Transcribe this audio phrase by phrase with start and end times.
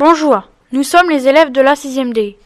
[0.00, 2.38] Bonjour, nous sommes les élèves de la 6e D.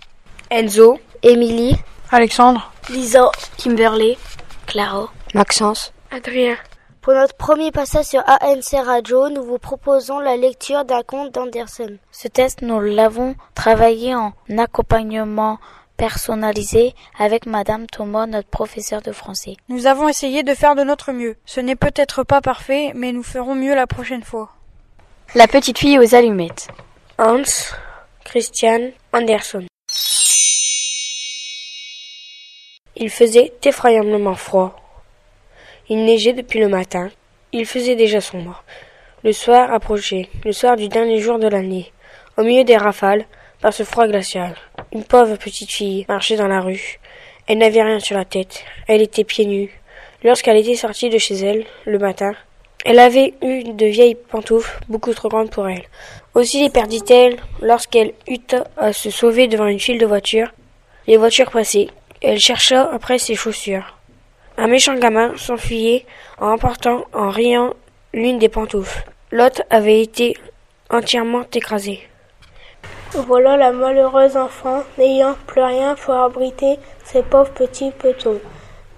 [0.51, 1.77] Enzo, Émilie,
[2.11, 4.19] Alexandre, Lisa, Kimberly,
[4.67, 5.93] Clara, Maxence.
[6.11, 6.57] Adrien.
[7.01, 11.99] Pour notre premier passage sur ANC Radio, nous vous proposons la lecture d'un conte d'Anderson.
[12.11, 15.61] Ce test, nous l'avons travaillé en accompagnement
[15.97, 19.55] personnalisé avec Madame Thomas, notre professeur de français.
[19.69, 21.37] Nous avons essayé de faire de notre mieux.
[21.47, 24.51] Ce n'est peut-être pas parfait, mais nous ferons mieux la prochaine fois.
[25.37, 26.67] La petite fille aux allumettes.
[27.17, 27.73] Hans,
[28.25, 29.67] Christian, Anderson.
[32.97, 34.75] Il faisait effroyablement froid.
[35.89, 37.11] Il neigeait depuis le matin.
[37.53, 38.65] Il faisait déjà sombre.
[39.23, 41.93] Le soir approchait, le soir du dernier jour de l'année.
[42.37, 43.27] Au milieu des rafales,
[43.61, 44.57] par ce froid glacial,
[44.91, 46.99] une pauvre petite fille marchait dans la rue.
[47.47, 48.65] Elle n'avait rien sur la tête.
[48.89, 49.71] Elle était pieds nus.
[50.25, 52.35] Lorsqu'elle était sortie de chez elle, le matin,
[52.85, 55.85] elle avait eu de vieilles pantoufles beaucoup trop grandes pour elle.
[56.35, 58.39] Aussi les perdit-elle lorsqu'elle eut
[58.77, 60.53] à se sauver devant une file de voitures.
[61.07, 61.89] Les voitures passaient.
[62.21, 63.97] Elle chercha après ses chaussures.
[64.57, 66.07] Un méchant gamin s'enfuyait
[66.39, 67.75] en emportant en riant
[68.13, 69.05] l'une des pantoufles.
[69.33, 70.37] L'autre avait été
[70.91, 72.01] entièrement écrasée.
[73.13, 78.41] Voilà la malheureuse enfant n'ayant plus rien pour abriter ses pauvres petits petons.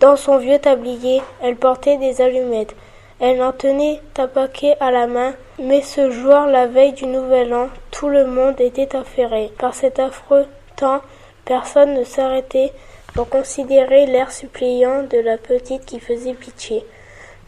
[0.01, 2.75] Dans son vieux tablier, elle portait des allumettes.
[3.19, 7.55] Elle en tenait un paquet à la main, mais ce jour, la veille du nouvel
[7.55, 9.50] an, tout le monde était affairé.
[9.58, 10.45] Par cet affreux
[10.77, 11.00] temps,
[11.47, 12.73] personne ne s'arrêtait
[13.14, 16.84] pour considérer l'air suppliant de la petite qui faisait pitié.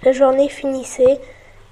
[0.02, 1.20] La journée finissait,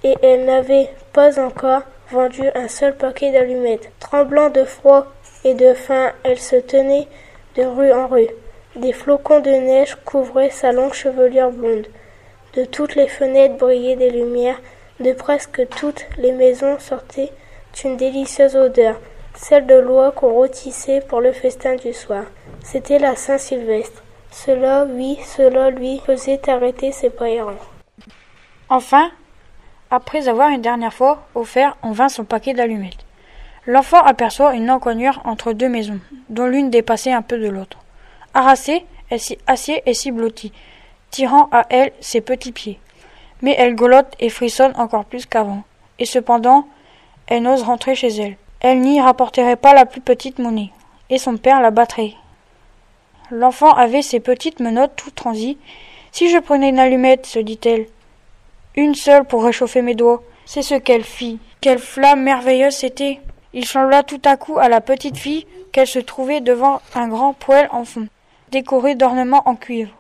[0.05, 3.91] et elle n'avait pas encore vendu un seul paquet d'allumettes.
[3.99, 5.07] Tremblant de froid
[5.43, 7.09] et de faim, elle se tenait
[7.57, 8.29] de rue en rue.
[8.77, 11.87] Des flocons de neige couvraient sa longue chevelure blonde.
[12.57, 14.61] De toutes les fenêtres brillaient des lumières,
[15.01, 17.31] de presque toutes les maisons sortait
[17.85, 18.99] une délicieuse odeur,
[19.35, 22.25] celle de l'oie qu'on rôtissait pour le festin du soir.
[22.65, 24.03] C'était la Saint-Sylvestre.
[24.31, 27.27] Cela, oui, cela lui faisait arrêter ses pas.
[28.71, 29.11] Enfin,
[29.91, 33.05] après avoir une dernière fois offert en vain son paquet d'allumettes,
[33.67, 36.01] l'enfant aperçoit une encoignure entre deux maisons,
[36.31, 37.79] dont l'une dépassait un peu de l'autre.
[38.33, 40.53] Harassée, elle s'y assied et s'y blottit,
[41.17, 42.79] tirant à elle ses petits pieds.
[43.41, 45.63] Mais elle golotte et frissonne encore plus qu'avant.
[45.99, 46.69] Et cependant,
[47.27, 48.37] elle n'ose rentrer chez elle.
[48.61, 50.73] Elle n'y rapporterait pas la plus petite monnaie,
[51.09, 52.13] et son père la battrait.
[53.31, 55.57] L'enfant avait ses petites menottes tout transies.
[56.13, 57.87] Si je prenais une allumette, se dit-elle,
[58.75, 60.23] une seule pour réchauffer mes doigts.
[60.45, 61.39] C'est ce qu'elle fit.
[61.63, 63.21] Quelle flamme merveilleuse c'était.
[63.55, 67.33] Il sembla tout à coup à la petite fille qu'elle se trouvait devant un grand
[67.33, 68.07] poêle en fond,
[68.51, 69.95] décoré d'ornements en cuivre.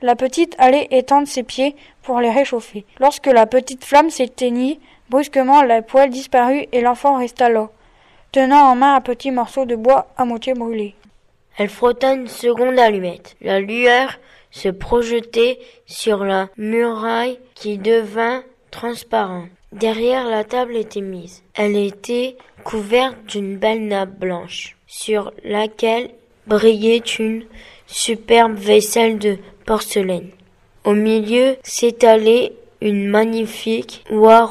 [0.00, 2.84] La petite allait étendre ses pieds pour les réchauffer.
[3.00, 7.68] Lorsque la petite flamme s'éteignit, brusquement la poêle disparut et l'enfant resta là,
[8.30, 10.94] tenant en main un petit morceau de bois à moitié brûlé.
[11.56, 13.36] Elle frotta une seconde allumette.
[13.40, 14.18] La lueur
[14.52, 19.48] se projetait sur la muraille qui devint transparente.
[19.72, 21.42] Derrière la table était mise.
[21.54, 26.10] Elle était couverte d'une belle nappe blanche, sur laquelle
[26.48, 27.44] brillait une
[27.86, 29.36] superbe vaisselle de
[29.66, 30.30] porcelaine.
[30.84, 34.50] Au milieu s'étalait une magnifique oie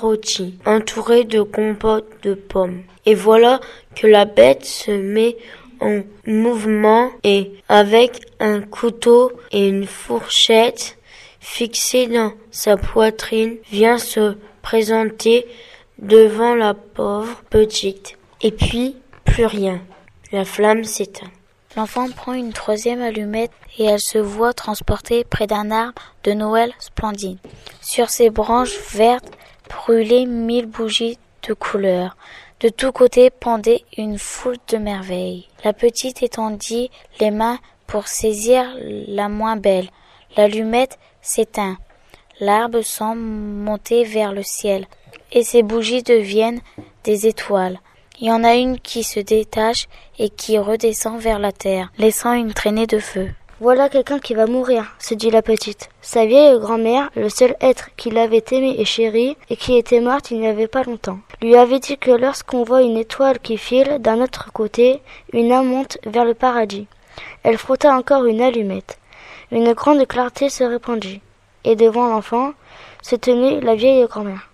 [0.66, 2.84] entourée de compotes de pommes.
[3.06, 3.60] Et voilà
[3.96, 5.38] que la bête se met
[5.80, 10.98] en mouvement et avec un couteau et une fourchette
[11.40, 15.46] fixée dans sa poitrine vient se présenter
[16.00, 18.18] devant la pauvre petite.
[18.42, 19.82] Et puis plus rien.
[20.32, 21.32] La flamme s'éteint.
[21.78, 26.74] L'enfant prend une troisième allumette et elle se voit transportée près d'un arbre de Noël
[26.80, 27.38] splendide.
[27.82, 29.32] Sur ses branches vertes
[29.70, 32.18] brûlaient mille bougies de couleurs.
[32.62, 35.48] De tous côtés pendait une foule de merveilles.
[35.64, 36.90] La petite étendit
[37.20, 38.66] les mains pour saisir
[39.08, 39.92] la moins belle.
[40.36, 41.78] L'allumette s'éteint.
[42.40, 44.88] L'arbre semble monter vers le ciel,
[45.32, 46.62] et ses bougies deviennent
[47.04, 47.80] des étoiles.
[48.20, 49.88] Il y en a une qui se détache
[50.18, 53.30] et qui redescend vers la terre, laissant une traînée de feu.
[53.60, 55.90] Voilà quelqu'un qui va mourir, se dit la petite.
[56.02, 60.32] Sa vieille grand-mère, le seul être qui l'avait aimé et chéri, et qui était morte
[60.32, 63.98] il n'y avait pas longtemps, lui avait dit que lorsqu'on voit une étoile qui file
[64.00, 66.88] d'un autre côté, une âme monte vers le paradis.
[67.44, 68.98] Elle frotta encore une allumette.
[69.52, 71.22] Une grande clarté se répandit,
[71.66, 72.54] et devant l'enfant
[73.04, 74.50] se tenait la vieille grand-mère.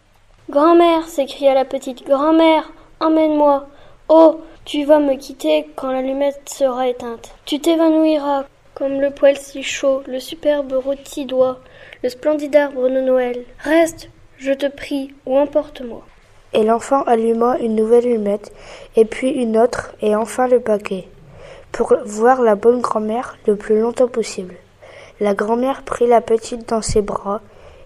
[0.50, 2.70] Grand-mère, s'écria la petite, grand-mère,
[3.04, 3.68] emmène-moi.
[4.10, 7.34] Oh, tu vas me quitter quand l'allumette sera éteinte.
[7.46, 11.60] Tu t'évanouiras comme le poêle si chaud, le superbe rôti d'oie,
[12.02, 13.44] le splendide arbre de Noël.
[13.60, 16.04] Reste, je te prie, ou emporte-moi.
[16.54, 18.52] et l'enfant alluma une nouvelle allumette,
[18.96, 21.08] et puis une autre, et enfin le paquet,
[21.72, 24.56] pour voir la bonne grand-mère le plus longtemps possible.
[25.20, 27.42] La grand-mère prit la petite dans ses bras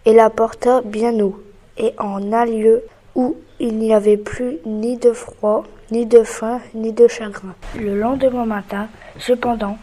[0.06, 1.40] et la porta bien haut,
[1.78, 2.84] et en un lieu
[3.16, 7.56] où il n'y avait plus ni de froid, ni de faim, ni de chagrin.
[7.80, 8.88] Le lendemain matin,
[9.20, 9.78] cependant,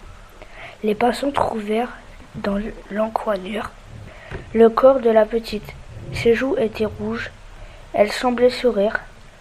[0.82, 1.96] les passants trouvèrent
[2.36, 2.60] dans
[2.90, 3.70] l'encoignure
[4.52, 5.74] le corps de la petite.
[6.12, 7.30] Ses joues étaient rouges,
[7.92, 9.00] elle semblait sourire,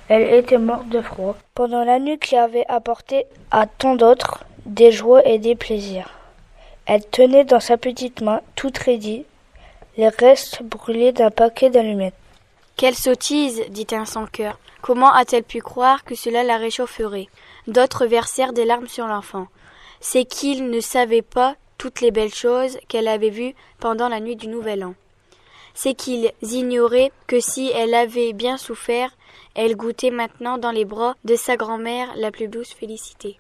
[0.10, 1.36] elle était morte de froid.
[1.56, 6.10] Pendant la nuit qui avait apporté à tant d'autres des joies et des plaisirs.
[6.86, 9.26] Elle tenait dans sa petite main, toute raidie,
[9.98, 12.14] les restes brûlés d'un paquet d'allumettes.
[12.76, 14.60] Quelle sottise, dit un sans cœur.
[14.82, 17.30] Comment a-t-elle pu croire que cela la réchaufferait?
[17.68, 19.48] D'autres versèrent des larmes sur l'enfant.
[20.02, 24.36] C'est qu'ils ne savaient pas toutes les belles choses qu'elle avait vues pendant la nuit
[24.36, 24.96] du Nouvel An.
[25.74, 29.16] C'est qu'ils ignoraient que si elle avait bien souffert,
[29.56, 33.40] elle goûtait maintenant dans les bras de sa grand-mère la plus douce félicité.